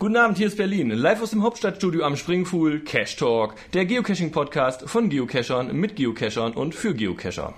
[0.00, 0.90] Guten Abend, hier ist Berlin.
[0.90, 6.72] Live aus dem Hauptstadtstudio am Springfuhl, Cash Talk, der Geocaching-Podcast von Geocachern, mit Geocachern und
[6.72, 7.52] für Geocacher.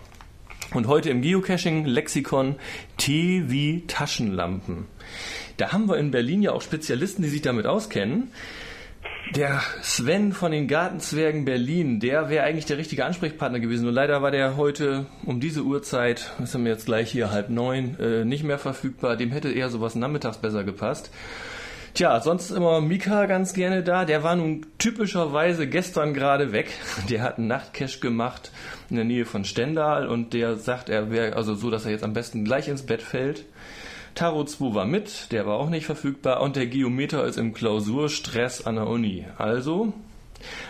[0.72, 2.54] Und heute im Geocaching-Lexikon
[2.96, 4.86] T wie Taschenlampen.
[5.58, 8.30] Da haben wir in Berlin ja auch Spezialisten, die sich damit auskennen.
[9.36, 13.82] Der Sven von den Gartenzwergen Berlin, der wäre eigentlich der richtige Ansprechpartner gewesen.
[13.82, 17.50] Nur leider war der heute um diese Uhrzeit, das haben wir jetzt gleich hier halb
[17.50, 19.18] neun, äh, nicht mehr verfügbar.
[19.18, 21.10] Dem hätte eher sowas nachmittags besser gepasst.
[21.92, 24.04] Tja, sonst immer Mika ganz gerne da.
[24.04, 26.70] Der war nun typischerweise gestern gerade weg.
[27.10, 28.52] Der hat einen Nachtcash gemacht
[28.90, 32.04] in der Nähe von Stendal und der sagt, er wäre also so, dass er jetzt
[32.04, 33.44] am besten gleich ins Bett fällt.
[34.14, 38.66] Tarot 2 war mit, der war auch nicht verfügbar und der Geometer ist im Klausurstress
[38.66, 39.26] an der Uni.
[39.38, 39.92] Also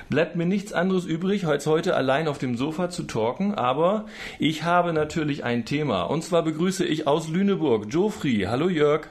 [0.08, 4.06] bleibt mir nichts anderes übrig, als heute allein auf dem Sofa zu talken, aber
[4.38, 6.02] ich habe natürlich ein Thema.
[6.02, 8.46] Und zwar begrüße ich aus Lüneburg Geoffrey.
[8.48, 9.08] Hallo Jörg.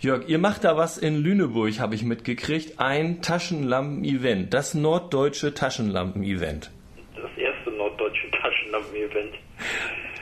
[0.00, 2.78] Jörg, ihr macht da was in Lüneburg, habe ich mitgekriegt.
[2.78, 6.70] Ein Taschenlampen-Event, das norddeutsche Taschenlampen-Event.
[7.16, 9.34] Das erste norddeutsche Taschenlampen-Event.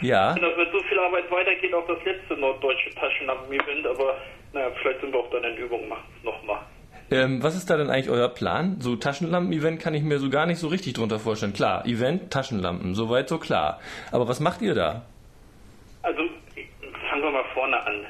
[0.01, 0.35] Ja.
[0.35, 4.17] Wenn das mit so viel Arbeit weitergeht, auch das letzte norddeutsche Taschenlampen-Event, aber
[4.55, 6.61] naja, vielleicht sind wir auch dann in Übung, machen es nochmal.
[7.11, 8.81] Ähm, was ist da denn eigentlich euer Plan?
[8.81, 11.53] So Taschenlampen-Event kann ich mir so gar nicht so richtig drunter vorstellen.
[11.53, 13.79] Klar, Event, Taschenlampen, soweit so klar.
[14.11, 15.05] Aber was macht ihr da?
[16.01, 16.23] Also,
[17.11, 18.06] fangen wir mal vorne an.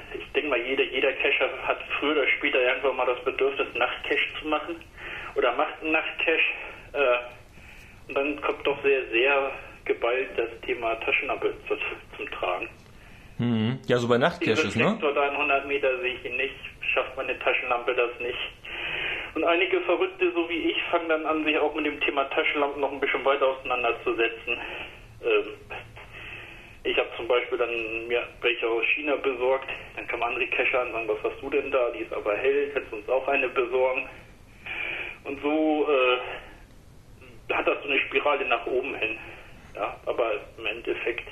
[0.47, 4.47] Denke mal, jeder, jeder Cacher hat früher oder später irgendwann mal das Bedürfnis, Nachtcache zu
[4.47, 4.77] machen.
[5.35, 6.39] Oder macht einen Nachtcache.
[6.93, 9.51] Äh, und dann kommt doch sehr, sehr
[9.85, 11.77] geballt das Thema Taschenlampe zu,
[12.17, 12.69] zum Tragen.
[13.39, 13.81] Mhm.
[13.87, 14.99] Ja, so bei Nachtcaches, ne?
[15.01, 16.55] In 100 Meter sehe ich ihn nicht,
[16.95, 18.39] schafft meine Taschenlampe das nicht.
[19.35, 22.81] Und einige Verrückte, so wie ich, fangen dann an, sich auch mit dem Thema Taschenlampen
[22.81, 24.59] noch ein bisschen weiter auseinanderzusetzen.
[25.25, 25.45] Ähm,
[26.87, 29.69] ich habe zum Beispiel dann mir welche aus China besorgt.
[29.97, 31.91] Dann kam andere an und sagen, was hast du denn da?
[31.91, 34.09] Die ist aber hell, kannst du uns auch eine besorgen?
[35.25, 39.19] Und so äh, hat das so eine Spirale nach oben hin.
[39.75, 41.29] Ja, aber im Endeffekt,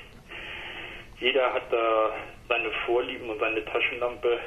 [1.19, 2.11] jeder hat da
[2.49, 4.39] seine Vorlieben und seine Taschenlampe.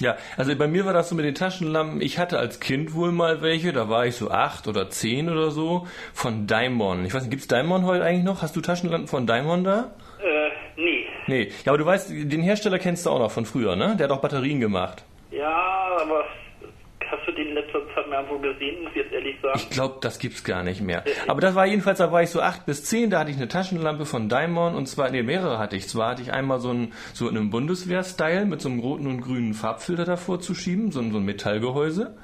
[0.00, 2.00] Ja, also bei mir war das so mit den Taschenlampen.
[2.00, 5.50] Ich hatte als Kind wohl mal welche, da war ich so acht oder zehn oder
[5.50, 7.04] so, von Daimon.
[7.04, 8.42] Ich weiß nicht, gibt's Daimon heute eigentlich noch?
[8.42, 9.90] Hast du Taschenlampen von Daimon da?
[10.22, 11.04] Äh, nee.
[11.26, 13.96] Nee, ja, aber du weißt, den Hersteller kennst du auch noch von früher, ne?
[13.96, 15.04] Der hat auch Batterien gemacht.
[15.30, 16.24] Ja, aber
[17.78, 19.58] letzter Zeit mehr irgendwo gesehen, muss ich jetzt ehrlich sagen?
[19.58, 21.04] Ich glaube, das gibt's gar nicht mehr.
[21.26, 23.48] Aber das war jedenfalls, da war ich so acht bis zehn, da hatte ich eine
[23.48, 25.88] Taschenlampe von Daimon und zwar, nee, mehrere hatte ich.
[25.88, 29.20] Zwar hatte ich einmal so ein, so in einem Bundeswehr-Style mit so einem roten und
[29.20, 32.16] grünen Farbfilter davor zu schieben, so ein, so ein Metallgehäuse.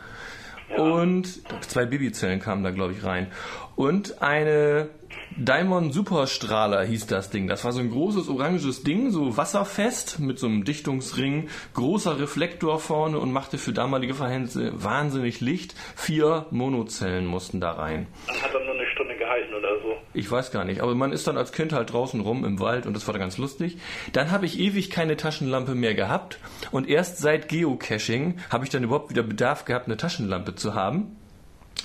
[0.76, 3.28] Und zwei Babyzellen kamen da, glaube ich, rein.
[3.76, 4.88] Und eine
[5.36, 7.48] Daimon Superstrahler hieß das Ding.
[7.48, 12.78] Das war so ein großes oranges Ding, so wasserfest mit so einem Dichtungsring, großer Reflektor
[12.78, 15.74] vorne und machte für damalige Verhältnisse wahnsinnig Licht.
[15.96, 18.06] Vier Monozellen mussten da rein.
[18.28, 19.96] Dann hat er nur eine Stunde gehalten oder so.
[20.12, 22.86] Ich weiß gar nicht, aber man ist dann als Kind halt draußen rum im Wald
[22.86, 23.78] und das war dann ganz lustig.
[24.12, 26.38] Dann habe ich ewig keine Taschenlampe mehr gehabt
[26.70, 31.16] und erst seit Geocaching habe ich dann überhaupt wieder Bedarf gehabt, eine Taschenlampe zu haben.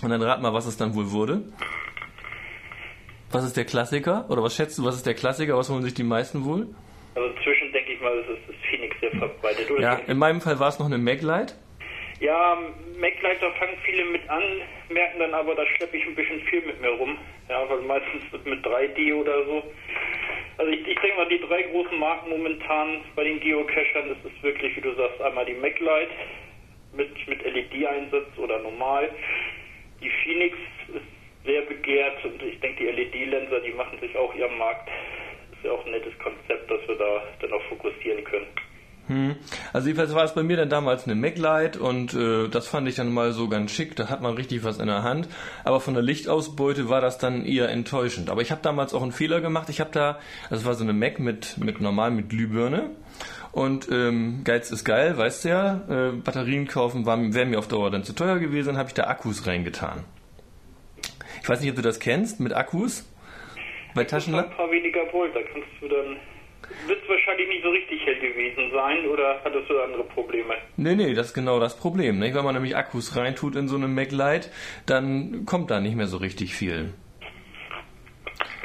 [0.02, 1.42] Und dann rat mal, was es dann wohl wurde.
[3.32, 4.26] Was ist der Klassiker?
[4.30, 5.58] Oder was schätzt du, was ist der Klassiker?
[5.58, 6.68] Was holen sich die meisten wohl?
[7.16, 9.70] Also inzwischen denke ich mal, es ist das Phoenix sehr verbreitet.
[9.70, 11.54] Oder Ja, in meinem Fall war es noch eine Maglite.
[12.20, 12.58] Ja,
[13.00, 14.44] Maglite, da fangen viele mit an,
[14.90, 17.18] merken dann aber, da schleppe ich ein bisschen viel mit mir rum.
[17.50, 19.64] Ja, weil meistens mit 3D oder so.
[20.58, 24.44] Also ich, ich denke mal, die drei großen Marken momentan bei den Geocachern, das ist
[24.44, 26.12] wirklich, wie du sagst, einmal die Maglite
[26.94, 29.10] mit, mit LED-Einsatz oder normal.
[30.02, 34.58] Die Phoenix ist sehr begehrt und ich denke, die LED-Lenser, die machen sich auch ihren
[34.58, 34.90] Markt.
[35.52, 38.48] Ist ja auch ein nettes Konzept, dass wir da dann auch fokussieren können.
[39.10, 39.38] Hm.
[39.74, 42.94] Also jedenfalls war es bei mir dann damals eine Maglite und äh, das fand ich
[42.94, 43.96] dann mal so ganz schick.
[43.96, 45.28] Da hat man richtig was in der Hand.
[45.64, 48.30] Aber von der Lichtausbeute war das dann eher enttäuschend.
[48.30, 49.70] Aber ich habe damals auch einen Fehler gemacht.
[49.70, 50.20] Ich habe da,
[50.52, 52.92] das war so eine Mac mit mit normal mit Glühbirne.
[53.52, 55.82] Und ähm, Geiz ist geil, weißt du ja.
[55.90, 58.68] Äh, Batterien kaufen wäre mir auf Dauer dann zu teuer gewesen.
[58.70, 60.04] Dann habe ich da Akkus reingetan.
[61.42, 63.10] Ich weiß nicht, ob du das kennst mit Akkus
[63.96, 64.56] bei Ein Taschenlampen.
[64.56, 66.18] paar weniger Volt, da kannst du dann.
[66.88, 70.54] Wird wahrscheinlich nicht so richtig hell gewesen sein oder hattest du andere Probleme?
[70.78, 72.20] Nee, nee, das ist genau das Problem.
[72.20, 72.36] Nicht?
[72.36, 74.50] Wenn man nämlich Akkus reintut in so eine Maglite,
[74.86, 76.94] dann kommt da nicht mehr so richtig viel.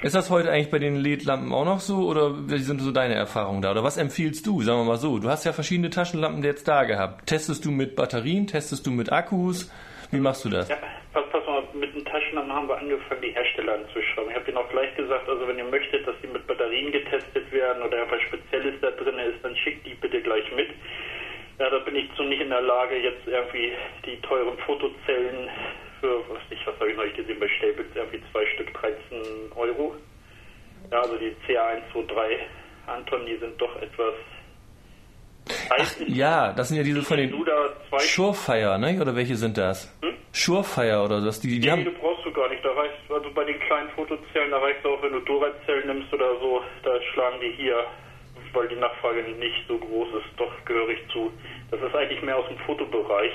[0.05, 3.15] Ist das heute eigentlich bei den LED-Lampen auch noch so oder wie sind so deine
[3.15, 3.71] Erfahrungen da?
[3.71, 4.61] Oder was empfiehlst du?
[4.61, 7.27] Sagen wir mal so, du hast ja verschiedene Taschenlampen jetzt da gehabt.
[7.27, 8.47] Testest du mit Batterien?
[8.47, 9.73] Testest du mit Akkus?
[10.11, 10.69] Wie machst du das?
[10.69, 10.77] Ja,
[11.15, 14.29] pass, pass mal, mit den Taschenlampen haben wir angefangen, die Hersteller anzuschreiben.
[14.29, 17.51] Ich habe denen auch gleich gesagt, also wenn ihr möchtet, dass die mit Batterien getestet
[17.51, 20.69] werden oder etwas Spezielles da drin ist, dann schickt die bitte gleich mit.
[21.59, 23.73] Ja, da bin ich zu nicht in der Lage, jetzt irgendwie
[24.05, 25.49] die teuren Fotozellen
[26.05, 29.97] für, was ich, was habe ich neulich gesehen, bei Stellbitz irgendwie zwei Stück 13 Euro.
[30.93, 32.41] Ja, also die CA123
[32.87, 34.15] Anton, die sind doch etwas
[35.71, 37.33] Ach, ja, das sind ja diese von den
[37.99, 38.99] Surefire, ne?
[39.01, 39.95] Oder welche sind das?
[40.03, 40.15] Hm?
[40.33, 41.41] Surefire oder das?
[41.41, 41.85] Die, die nee, haben...
[41.85, 42.65] du brauchst du gar nicht.
[42.65, 46.13] Da reicht, also bei den kleinen Fotozellen, da reicht es auch, wenn du Duracell nimmst
[46.13, 47.85] oder so, da schlagen die hier,
[48.55, 51.31] weil die Nachfrage nicht so groß ist, doch gehörig zu.
[51.71, 53.33] Das ist eigentlich mehr aus dem Fotobereich.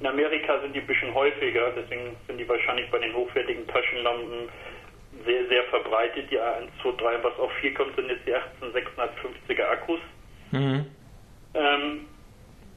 [0.00, 4.48] In Amerika sind die ein bisschen häufiger, deswegen sind die wahrscheinlich bei den hochwertigen Taschenlampen
[5.26, 6.30] sehr, sehr verbreitet.
[6.30, 10.00] Die A123, was auf 4 kommt, sind jetzt die 18650er Akkus.
[10.52, 10.86] Mhm.
[11.52, 12.06] Ähm,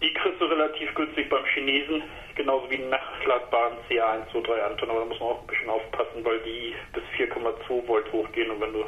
[0.01, 2.03] die kriegst du relativ günstig beim Chinesen,
[2.35, 6.39] genauso wie die nachladbaren CA123 Anton, aber da muss man auch ein bisschen aufpassen, weil
[6.39, 8.85] die bis 4,2 Volt hochgehen und wenn du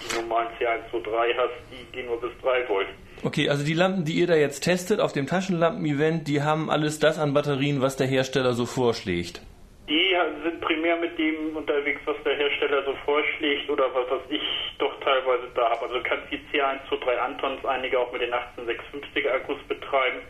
[0.00, 2.86] die normalen CA123 hast, die gehen nur bis 3 Volt.
[3.22, 6.98] Okay, also die Lampen, die ihr da jetzt testet auf dem Taschenlampen-Event, die haben alles
[7.00, 9.42] das an Batterien, was der Hersteller so vorschlägt.
[9.88, 14.42] Die sind primär mit dem unterwegs, was der Hersteller so vorschlägt oder was, was ich
[14.78, 15.82] doch teilweise da habe.
[15.82, 20.20] Also du kannst die C123 Antons einige auch mit den 18650er Akkus betreiben.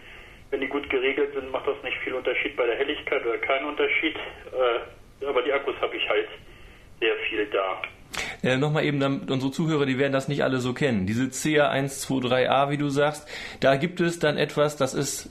[0.51, 3.67] Wenn die gut geregelt sind, macht das nicht viel Unterschied bei der Helligkeit oder keinen
[3.67, 4.17] Unterschied.
[4.17, 6.29] Äh, aber die Akkus habe ich halt
[6.99, 7.83] sehr viel da.
[8.43, 11.07] Äh, Nochmal eben, damit unsere Zuhörer, die werden das nicht alle so kennen.
[11.07, 13.29] Diese CA123A, wie du sagst,
[13.61, 15.31] da gibt es dann etwas, das ist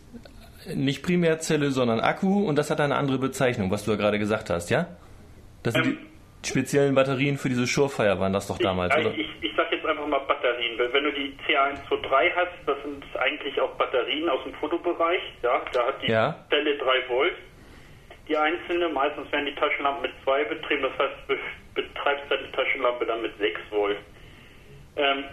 [0.76, 4.50] nicht Primärzelle, sondern Akku und das hat eine andere Bezeichnung, was du ja gerade gesagt
[4.50, 4.88] hast, ja?
[5.64, 5.98] Das sind ähm,
[6.44, 9.16] die speziellen Batterien für diese Surefire waren das doch damals, ich, oder?
[9.16, 10.78] Ich, ich sag jetzt einfach mal Batterien.
[10.78, 15.88] Wenn du die CA123 hast, das sind eigentlich auch Batterien aus dem Fotobereich, ja, da
[15.88, 16.36] hat die ja.
[16.50, 17.34] Zelle 3 Volt.
[18.28, 21.42] Die einzelne, meistens werden die Taschenlampen mit 2 betrieben, das heißt,
[21.88, 23.98] betreibst deine Taschenlampe dann mit 6 Volt.
[24.96, 25.24] Ähm,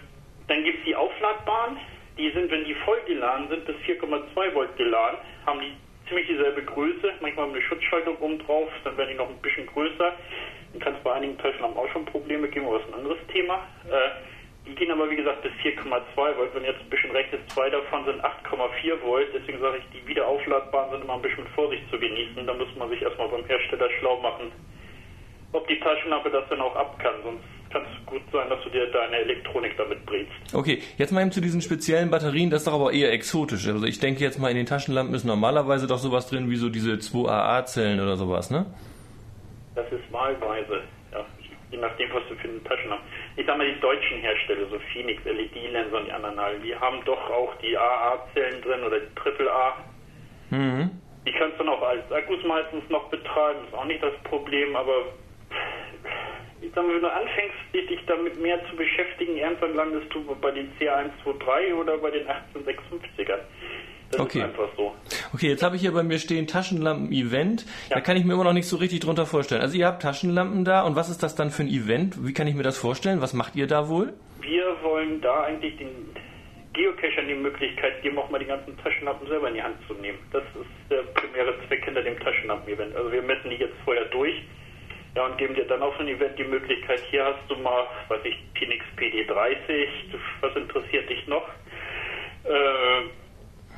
[0.47, 1.77] dann gibt es die aufladbaren,
[2.17, 5.73] die sind, wenn die voll geladen sind, bis 4,2 Volt geladen, haben die
[6.07, 10.13] ziemlich dieselbe Größe, manchmal eine Schutzschaltung oben drauf, dann werden die noch ein bisschen größer.
[10.73, 13.19] Dann kann es bei einigen Taschenlampen auch schon Probleme geben, aber das ist ein anderes
[13.31, 13.67] Thema.
[13.89, 14.09] Äh,
[14.67, 16.53] die gehen aber wie gesagt bis 4,2 Volt.
[16.53, 19.27] Wenn jetzt ein bisschen rechnest, zwei davon sind 8,4 Volt.
[19.33, 22.45] Deswegen sage ich, die wiederaufladbaren sind immer ein bisschen mit Vorsicht zu genießen.
[22.45, 24.51] Da muss man sich erstmal beim Hersteller schlau machen,
[25.51, 27.15] ob die Taschenlampe das dann auch ab kann.
[27.23, 30.31] Sonst kann es gut sein, dass du dir deine Elektronik damit bringst.
[30.53, 33.67] Okay, jetzt mal eben zu diesen speziellen Batterien, das ist doch aber eher exotisch.
[33.67, 36.69] Also ich denke jetzt mal, in den Taschenlampen ist normalerweise doch sowas drin wie so
[36.69, 38.65] diese 2AA-Zellen oder sowas, ne?
[39.75, 41.25] Das ist wahlweise, ja.
[41.71, 43.03] Je nachdem, was du für eine Taschenlampe
[43.35, 47.29] Ich sag mal, die deutschen Hersteller, so Phoenix, LED-Lens und die anderen die haben doch
[47.29, 49.73] auch die AA-Zellen drin oder die AAA.
[50.49, 50.91] Mhm.
[51.25, 54.77] Die kannst du dann auch als Akkus meistens noch betreiben, ist auch nicht das Problem,
[54.77, 55.11] aber
[56.61, 57.57] ich sag mal, wenn du anfängst,
[57.89, 63.39] dich damit mehr zu beschäftigen, irgendwann landest du bei den C123 oder bei den 1856ern.
[64.11, 64.39] Das okay.
[64.39, 64.95] ist einfach so.
[65.33, 67.65] Okay, jetzt habe ich hier bei mir stehen Taschenlampen-Event.
[67.89, 67.95] Ja.
[67.95, 69.61] Da kann ich mir immer noch nicht so richtig drunter vorstellen.
[69.61, 72.25] Also ihr habt Taschenlampen da und was ist das dann für ein Event?
[72.25, 73.21] Wie kann ich mir das vorstellen?
[73.21, 74.13] Was macht ihr da wohl?
[74.39, 75.89] Wir wollen da eigentlich den
[76.71, 80.19] Geocachern die Möglichkeit geben, auch mal die ganzen Taschenlampen selber in die Hand zu nehmen.
[80.31, 82.95] Das ist der primäre Zweck hinter dem Taschenlampen-Event.
[82.95, 84.35] Also wir messen die jetzt vorher durch
[85.17, 88.21] ja, und geben dir dann auf ein Event die Möglichkeit, hier hast du mal, weiß
[88.23, 89.87] ich, Phoenix PD30,
[90.41, 91.41] was interessiert dich noch?
[92.43, 93.09] Äh,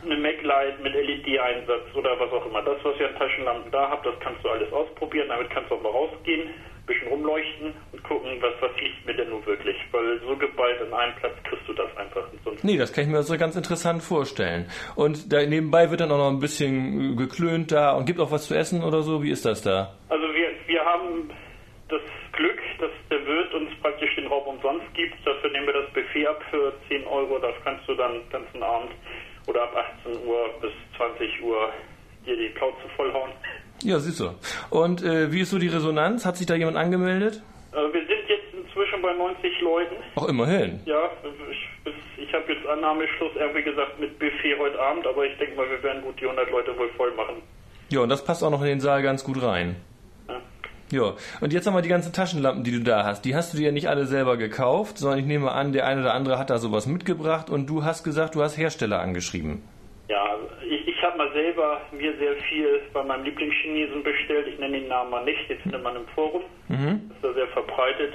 [0.04, 2.62] eine MacLight mit LED-Einsatz oder was auch immer.
[2.62, 5.30] Das, was ihr an Taschenlampen da habt, das kannst du alles ausprobieren.
[5.30, 9.14] Damit kannst du auch mal rausgehen, ein bisschen rumleuchten und gucken, was, was liegt mir
[9.14, 9.76] denn nun wirklich.
[9.92, 12.44] Weil so geballt an einem Platz kriegst du das einfach nicht.
[12.44, 14.70] Sonst nee, das kann ich mir so ganz interessant vorstellen.
[14.96, 18.48] Und da nebenbei wird dann auch noch ein bisschen geklönt da und gibt auch was
[18.48, 19.24] zu essen oder so.
[19.24, 19.96] Wie ist das da?
[20.08, 20.29] Also
[21.00, 21.30] haben
[21.88, 22.02] das
[22.34, 25.16] Glück, dass der Wirt uns praktisch den Raum umsonst gibt.
[25.26, 27.40] Dafür nehmen wir das Buffet ab für 10 Euro.
[27.40, 28.92] Das kannst du dann den ganzen Abend
[29.48, 29.76] oder ab
[30.06, 31.70] 18 Uhr bis 20 Uhr
[32.26, 33.32] dir die Plauze vollhauen.
[33.82, 34.30] Ja, siehst du.
[34.70, 36.26] Und äh, wie ist so die Resonanz?
[36.26, 37.42] Hat sich da jemand angemeldet?
[37.72, 39.96] Äh, wir sind jetzt inzwischen bei 90 Leuten.
[40.16, 40.82] Ach, immerhin.
[40.86, 41.10] Ja,
[41.50, 45.70] ich, ich habe jetzt Annahmeschluss irgendwie gesagt mit Buffet heute Abend, aber ich denke mal,
[45.70, 47.42] wir werden gut die 100 Leute wohl voll machen.
[47.90, 49.78] Ja, und das passt auch noch in den Saal ganz gut rein.
[50.92, 53.24] Ja, und jetzt haben wir die ganzen Taschenlampen, die du da hast.
[53.24, 56.02] Die hast du dir ja nicht alle selber gekauft, sondern ich nehme an, der eine
[56.02, 59.62] oder andere hat da sowas mitgebracht und du hast gesagt, du hast Hersteller angeschrieben.
[60.08, 60.36] Ja,
[60.68, 64.48] ich, ich habe mal selber mir sehr viel bei meinem Lieblingschinesen bestellt.
[64.48, 66.42] Ich nenne den Namen mal nicht, den findet man im Forum.
[66.68, 67.10] Mhm.
[67.10, 68.14] Das ist ja sehr verbreitet.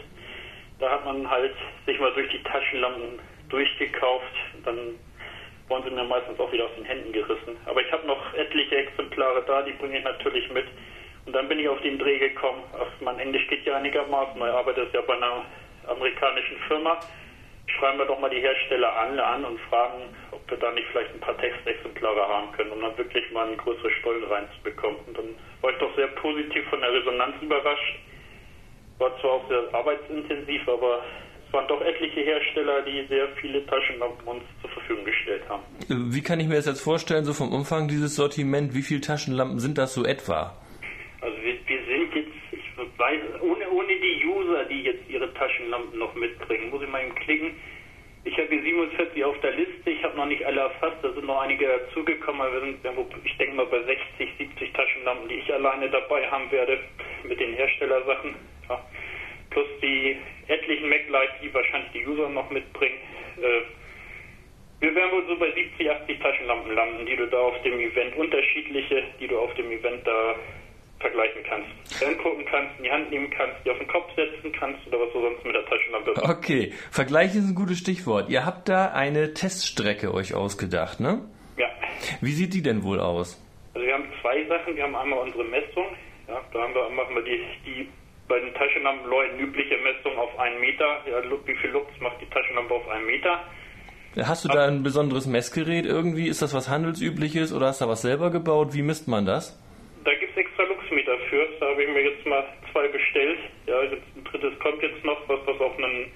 [0.80, 1.54] Da hat man halt
[1.86, 4.34] sich mal durch die Taschenlampen durchgekauft.
[4.64, 4.76] Dann
[5.68, 7.56] wurden sie mir meistens auch wieder aus den Händen gerissen.
[7.66, 10.66] Aber ich habe noch etliche Exemplare da, die bringe ich natürlich mit.
[11.26, 12.62] Und dann bin ich auf den Dreh gekommen.
[12.74, 14.36] Ach, mein Englisch geht ja einigermaßen.
[14.36, 15.44] Ich arbeite ja bei einer
[15.86, 16.98] amerikanischen Firma.
[17.66, 21.14] schreiben wir doch mal die Hersteller an, an und fragen, ob wir da nicht vielleicht
[21.14, 24.98] ein paar Textexemplare haben können, um dann wirklich mal eine größere Stollen reinzubekommen.
[25.06, 27.98] Und dann war ich doch sehr positiv von der Resonanz überrascht.
[28.98, 31.02] War zwar auch sehr arbeitsintensiv, aber
[31.46, 35.62] es waren doch etliche Hersteller, die sehr viele Taschenlampen uns zur Verfügung gestellt haben.
[35.88, 39.58] Wie kann ich mir das jetzt vorstellen, so vom Umfang dieses Sortiment, wie viele Taschenlampen
[39.58, 40.54] sind das so etwa?
[41.20, 46.14] Also wir, wir sind jetzt, weiß, ohne, ohne die User, die jetzt ihre Taschenlampen noch
[46.14, 47.54] mitbringen, muss ich mal eben klicken.
[48.24, 51.26] Ich habe hier 47 auf der Liste, ich habe noch nicht alle erfasst, da sind
[51.26, 52.78] noch einige dazugekommen, wir sind,
[53.24, 56.80] ich denke mal bei 60, 70 Taschenlampen, die ich alleine dabei haben werde
[57.24, 58.34] mit den Herstellersachen.
[58.70, 58.82] Ja.
[59.50, 60.16] Plus die
[60.48, 62.96] etlichen MacLight, die wahrscheinlich die User noch mitbringen.
[63.36, 63.60] Äh,
[64.80, 68.16] wir werden wohl so bei 70, 80 Taschenlampen landen, die du da auf dem Event,
[68.16, 70.34] unterschiedliche, die du auf dem Event da
[71.04, 71.68] vergleichen kannst.
[72.02, 75.12] Angucken kannst, in die Hand nehmen kannst, die auf den Kopf setzen kannst oder was
[75.12, 76.28] du sonst mit der Taschenlampe machst.
[76.28, 78.30] Okay, Vergleich ist ein gutes Stichwort.
[78.30, 81.20] Ihr habt da eine Teststrecke euch ausgedacht, ne?
[81.58, 81.68] Ja.
[82.22, 83.40] Wie sieht die denn wohl aus?
[83.74, 84.76] Also wir haben zwei Sachen.
[84.76, 85.86] Wir haben einmal unsere Messung.
[86.26, 87.88] Ja, da haben wir, machen wir die, die
[88.26, 91.02] bei den Taschenlampenleuten übliche Messung auf einen Meter.
[91.06, 93.40] Ja, wie viel Lux macht die Taschenlampe auf einen Meter?
[94.16, 96.28] Hast du da ein besonderes Messgerät irgendwie?
[96.28, 98.72] Ist das was Handelsübliches oder hast du da was selber gebaut?
[98.72, 99.60] Wie misst man das?
[100.04, 101.48] Da gibt es extra Luxmeter für.
[101.60, 103.38] Da habe ich mir jetzt mal zwei bestellt.
[103.66, 106.10] Ja, jetzt ein drittes kommt jetzt noch, was, was auch einen,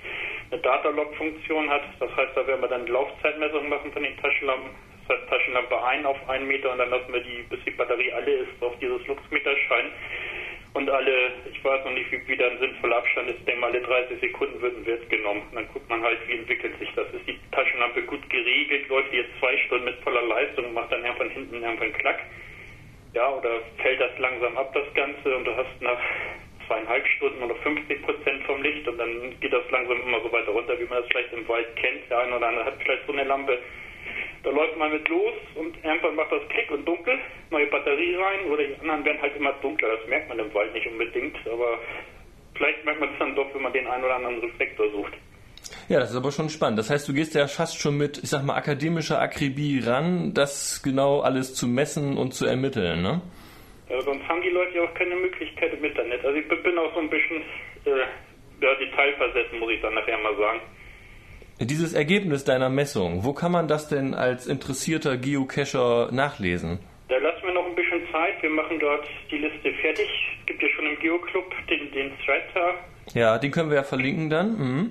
[0.50, 1.82] eine Datalog-Funktion hat.
[1.99, 4.70] Das heißt, da werden wir dann die Laufzeitmessung machen von den Taschenlampen.
[5.06, 8.12] Das heißt, Taschenlampe ein auf einen Meter und dann lassen wir die, bis die Batterie
[8.12, 9.90] alle ist, auf dieses Luxmeter scheinen.
[10.75, 14.20] Und alle, ich weiß noch nicht, wie wieder ein sinnvoller Abstand ist, mal, alle 30
[14.20, 15.42] Sekunden wird ein Wert genommen.
[15.50, 17.06] Und dann guckt man halt, wie entwickelt sich das.
[17.14, 20.92] Ist die Taschenlampe gut geregelt, läuft die jetzt zwei Stunden mit voller Leistung und macht
[20.92, 22.20] dann irgendwann hinten irgendwann Klack.
[23.14, 25.98] Ja, oder fällt das langsam ab, das Ganze, und du hast nach
[26.66, 30.50] zweieinhalb Stunden oder 50 Prozent vom Licht und dann geht das langsam immer so weiter
[30.50, 32.08] runter, wie man das vielleicht im Wald kennt.
[32.10, 33.58] Der eine oder andere hat vielleicht so eine Lampe,
[34.42, 37.18] da läuft man mit los und irgendwann macht das Klick und dunkel,
[37.50, 39.96] neue Batterie rein oder die anderen werden halt immer dunkler.
[39.96, 41.78] Das merkt man im Wald nicht unbedingt, aber
[42.54, 45.14] vielleicht merkt man es dann doch, wenn man den einen oder anderen Reflektor sucht.
[45.88, 46.78] Ja, das ist aber schon spannend.
[46.78, 50.82] Das heißt, du gehst ja fast schon mit, ich sag mal, akademischer Akribie ran, das
[50.82, 53.22] genau alles zu messen und zu ermitteln, ne?
[53.88, 56.24] Ja, sonst haben die Leute ja auch keine Möglichkeit im Internet.
[56.24, 57.38] Also ich bin auch so ein bisschen
[57.86, 58.04] äh,
[58.60, 60.60] ja, detailversessen, muss ich dann nachher mal sagen.
[61.60, 66.78] Dieses Ergebnis deiner Messung, wo kann man das denn als interessierter Geocacher nachlesen?
[67.08, 68.40] Da lassen wir noch ein bisschen Zeit.
[68.42, 70.08] Wir machen dort die Liste fertig.
[70.40, 72.74] Es gibt ja schon im Geoclub den, den Thread da.
[73.14, 74.58] Ja, den können wir ja verlinken dann.
[74.58, 74.90] Mhm.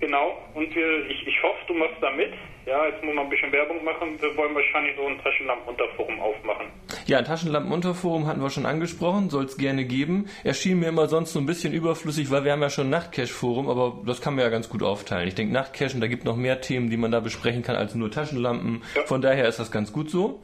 [0.00, 0.36] Genau.
[0.54, 2.32] Und wir, ich, ich hoffe, du machst da mit.
[2.66, 4.20] Ja, jetzt muss man ein bisschen Werbung machen.
[4.20, 6.66] Wir wollen wahrscheinlich so ein Taschenlampenunterforum aufmachen.
[7.06, 10.26] Ja, ein Taschenlampenunterforum hatten wir schon angesprochen, soll es gerne geben.
[10.42, 13.68] Erschien mir immer sonst so ein bisschen überflüssig, weil wir haben ja schon ein Nachtcache-Forum,
[13.68, 15.28] aber das kann man ja ganz gut aufteilen.
[15.28, 18.10] Ich denke, Nachtcachen, da gibt noch mehr Themen, die man da besprechen kann, als nur
[18.10, 18.82] Taschenlampen.
[18.96, 19.02] Ja.
[19.06, 20.42] Von daher ist das ganz gut so.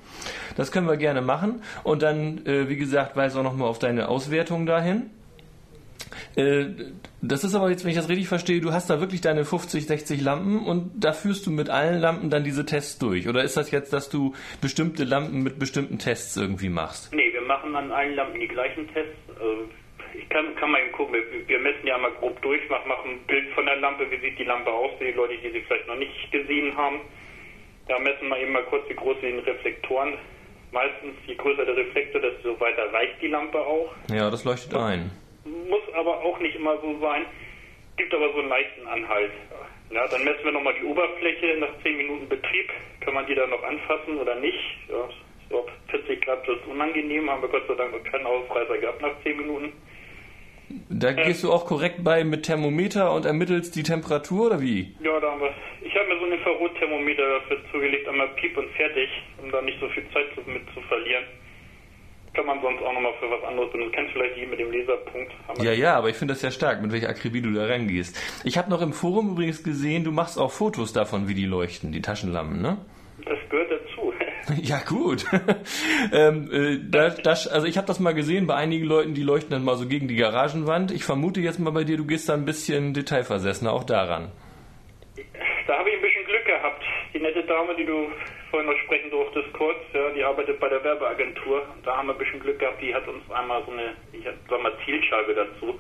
[0.57, 1.63] Das können wir gerne machen.
[1.83, 5.11] Und dann, äh, wie gesagt, weise auch nochmal auf deine Auswertung dahin.
[6.37, 6.67] Äh,
[7.21, 9.87] das ist aber jetzt, wenn ich das richtig verstehe, du hast da wirklich deine 50,
[9.87, 13.29] 60 Lampen und da führst du mit allen Lampen dann diese Tests durch.
[13.29, 17.15] Oder ist das jetzt, dass du bestimmte Lampen mit bestimmten Tests irgendwie machst?
[17.15, 19.17] Nee, wir machen an allen Lampen die gleichen Tests.
[19.29, 21.15] Äh, ich kann, kann mal eben gucken,
[21.47, 24.45] wir messen ja mal grob durch, machen ein Bild von der Lampe, wie sieht die
[24.45, 27.01] Lampe aus, für die Leute, die sie vielleicht noch nicht gesehen haben.
[27.89, 30.15] Da messen wir eben mal kurz, wie groß sind die Reflektoren.
[30.71, 33.91] Meistens, je größer der Reflektor, desto weiter reicht die Lampe auch.
[34.11, 35.11] Ja, das leuchtet ein
[35.45, 37.27] muss aber auch nicht immer so sein.
[37.97, 39.33] Gibt aber so einen leichten Anhalt.
[39.91, 42.71] Ja, dann messen wir nochmal die Oberfläche nach 10 Minuten Betrieb.
[43.01, 44.59] Kann man die dann noch anfassen oder nicht?
[44.89, 45.09] Ja,
[45.51, 49.13] so 40 Grad ist unangenehm, haben wir Gott sei Dank noch keinen Ausreißer gehabt nach
[49.23, 49.73] 10 Minuten.
[50.89, 54.95] Da äh, gehst du auch korrekt bei mit Thermometer und ermittelst die Temperatur oder wie?
[55.03, 55.53] Ja, da haben wir.
[55.83, 59.11] Ich habe mir so ein Infrarotthermometer dafür zugelegt, einmal piep und fertig,
[59.43, 61.25] um da nicht so viel Zeit mit zu verlieren
[62.35, 63.93] kann man sonst auch nochmal für was anderes benutzen.
[63.93, 65.33] Kennst vielleicht die mit dem Laserpunkt.
[65.63, 68.19] Ja, ja, aber ich finde das ja stark, mit welcher Akribie du da rangehst.
[68.45, 71.93] Ich habe noch im Forum übrigens gesehen, du machst auch Fotos davon, wie die leuchten,
[71.93, 72.79] die Taschenlampen, ne?
[73.25, 74.13] Das gehört dazu.
[74.63, 75.25] ja, gut.
[76.13, 79.51] ähm, äh, da, das, also ich habe das mal gesehen bei einigen Leuten, die leuchten
[79.51, 80.91] dann mal so gegen die Garagenwand.
[80.91, 84.33] Ich vermute jetzt mal bei dir, du gehst da ein bisschen detailversessener auch daran.
[85.67, 86.83] Da habe ich ein bisschen Glück gehabt.
[87.13, 88.11] Die nette Dame, die du
[88.51, 91.67] vorhin noch sprechen durftest, kurz, ja, die arbeitet bei der Werbeagentur.
[91.85, 94.63] Da haben wir ein bisschen Glück gehabt, die hat uns einmal so eine, ich sag
[94.63, 95.79] mal, Zielscheibe dazu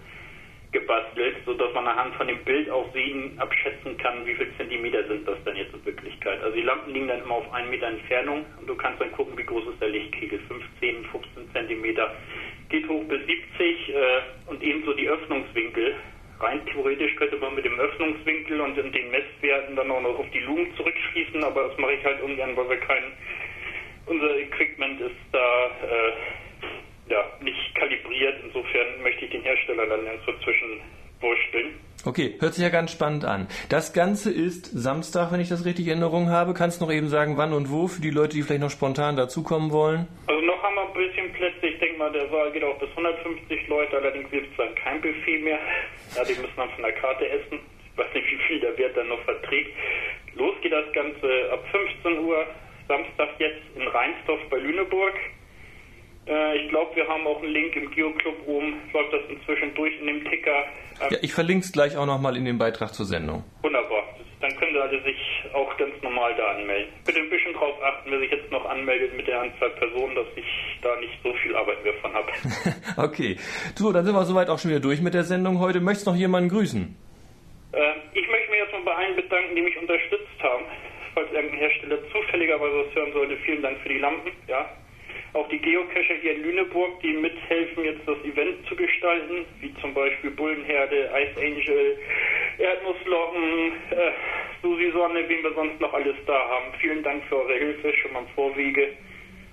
[0.73, 5.27] gebastelt, sodass man anhand von dem Bild auch sehen, abschätzen kann, wie viel Zentimeter sind
[5.27, 6.43] das denn jetzt in Wirklichkeit.
[6.43, 9.37] Also die Lampen liegen dann immer auf einen Meter Entfernung und du kannst dann gucken,
[9.37, 12.15] wie groß ist der Lichtkegel, 15, 15 Zentimeter,
[12.71, 13.95] geht hoch bis 70 äh,
[14.47, 15.95] und ebenso die Öffnungswinkel
[16.43, 20.41] rein theoretisch könnte man mit dem Öffnungswinkel und den Messwerten dann auch noch auf die
[20.41, 23.05] Lumen zurückschließen, aber das mache ich halt ungern, weil wir kein,
[24.07, 28.37] unser Equipment ist da äh, ja, nicht kalibriert.
[28.45, 31.79] Insofern möchte ich den Hersteller dann irgendwo zwischenwursteln.
[32.05, 33.47] Okay, hört sich ja ganz spannend an.
[33.69, 36.53] Das Ganze ist Samstag, wenn ich das richtig in Erinnerung habe.
[36.53, 39.15] Kannst du noch eben sagen, wann und wo für die Leute, die vielleicht noch spontan
[39.15, 40.09] dazukommen wollen?
[40.27, 40.42] Also
[40.95, 41.67] ein bisschen Plätze.
[41.67, 43.97] Ich denke mal, der Saal geht auch bis 150 Leute.
[43.97, 45.59] Allerdings gibt es dann kein Buffet mehr.
[46.17, 47.61] Ja, die müssen dann von der Karte essen.
[47.91, 49.71] Ich weiß nicht, wie viel der Wert dann noch verträgt.
[50.35, 52.47] Los geht das Ganze ab 15 Uhr.
[52.89, 55.15] Samstag jetzt in Rheinsdorf bei Lüneburg.
[56.27, 58.75] Äh, ich glaube, wir haben auch einen Link im Geoclub oben.
[58.93, 60.65] Läuft das inzwischen durch in dem Ticker.
[61.11, 63.45] Ja, ich verlinke es gleich auch nochmal in dem Beitrag zur Sendung.
[63.63, 64.05] Wunderbar.
[64.41, 65.17] Dann können alle sich
[65.53, 66.93] auch ganz normal da anmelden.
[67.07, 70.27] Bitte ein bisschen drauf achten, wer sich jetzt noch anmeldet mit der Anzahl Personen, dass
[70.35, 70.45] ich
[70.83, 72.33] da nicht so viel Arbeit mehr von habe.
[72.97, 73.37] okay.
[73.77, 75.81] So, dann sind wir soweit auch schon wieder durch mit der Sendung heute.
[75.81, 76.97] Möchtest du noch jemanden grüßen?
[77.73, 77.79] Äh,
[78.15, 80.65] ich möchte mich erstmal bei allen bedanken, die mich unterstützt haben.
[81.15, 84.33] Falls irgendein Hersteller zufälligerweise was hören sollte, vielen Dank für die Lampen.
[84.49, 84.69] Ja,
[85.35, 89.95] auch die Geocacher hier in Lüneburg, die mithelfen, jetzt das Event zu gestalten, wie zum
[89.95, 91.99] Beispiel Bullenherde, Ice Angel,
[92.59, 94.11] Erdnusslocken, äh,
[94.61, 96.73] Susi Sonne, wie wir sonst noch alles da haben.
[96.81, 98.89] Vielen Dank für eure Hilfe schon mal im Vorwege.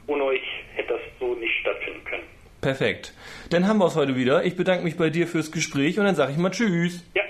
[0.08, 0.42] Ohne euch
[0.76, 2.24] hätte das so nicht stattfinden können.
[2.62, 3.14] Perfekt.
[3.52, 4.44] Dann haben wir es heute wieder.
[4.44, 7.06] Ich bedanke mich bei dir fürs Gespräch und dann sage ich mal Tschüss.
[7.16, 7.24] Ja,